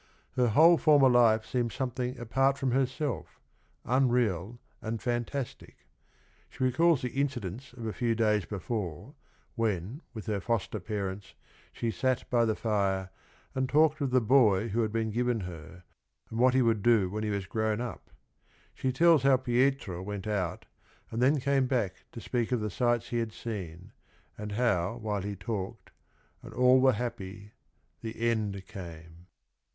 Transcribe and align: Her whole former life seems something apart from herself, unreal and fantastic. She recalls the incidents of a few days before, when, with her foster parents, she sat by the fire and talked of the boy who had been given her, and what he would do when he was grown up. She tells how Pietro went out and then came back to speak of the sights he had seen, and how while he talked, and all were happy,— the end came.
Her 0.31 0.47
whole 0.47 0.79
former 0.79 1.09
life 1.09 1.45
seems 1.45 1.75
something 1.75 2.17
apart 2.17 2.57
from 2.57 2.71
herself, 2.71 3.39
unreal 3.85 4.59
and 4.81 4.99
fantastic. 4.99 5.85
She 6.49 6.63
recalls 6.63 7.03
the 7.03 7.11
incidents 7.11 7.71
of 7.73 7.85
a 7.85 7.93
few 7.93 8.15
days 8.15 8.45
before, 8.45 9.13
when, 9.53 10.01
with 10.15 10.25
her 10.25 10.39
foster 10.39 10.79
parents, 10.79 11.35
she 11.71 11.91
sat 11.91 12.27
by 12.31 12.45
the 12.45 12.55
fire 12.55 13.11
and 13.53 13.69
talked 13.69 14.01
of 14.01 14.09
the 14.09 14.19
boy 14.21 14.69
who 14.69 14.81
had 14.81 14.91
been 14.91 15.11
given 15.11 15.41
her, 15.41 15.83
and 16.31 16.39
what 16.39 16.55
he 16.55 16.63
would 16.63 16.81
do 16.81 17.07
when 17.07 17.23
he 17.23 17.29
was 17.29 17.45
grown 17.45 17.79
up. 17.79 18.09
She 18.73 18.91
tells 18.91 19.21
how 19.21 19.37
Pietro 19.37 20.01
went 20.01 20.25
out 20.25 20.65
and 21.11 21.21
then 21.21 21.39
came 21.39 21.67
back 21.67 22.05
to 22.13 22.19
speak 22.21 22.51
of 22.51 22.59
the 22.59 22.71
sights 22.71 23.09
he 23.09 23.19
had 23.19 23.33
seen, 23.33 23.91
and 24.35 24.53
how 24.53 24.95
while 24.97 25.21
he 25.21 25.35
talked, 25.35 25.91
and 26.41 26.55
all 26.55 26.81
were 26.81 26.93
happy,— 26.93 27.51
the 28.01 28.19
end 28.31 28.65
came. 28.65 29.27